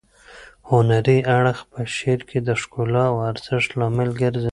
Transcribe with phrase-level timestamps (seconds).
[0.69, 4.49] هنري اړخ په شعر کې د ښکلا او ارزښت لامل ګرځي.